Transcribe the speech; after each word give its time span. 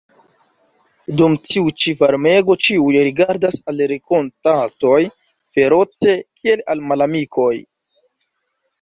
Dum 1.19 1.35
tiu 1.49 1.69
ĉi 1.83 1.93
varmego 1.99 2.57
ĉiuj 2.69 2.97
rigardas 3.09 3.61
al 3.73 3.85
renkontatoj 3.93 4.99
feroce, 5.55 6.19
kiel 6.39 6.69
al 6.75 6.87
malamikoj. 6.91 7.55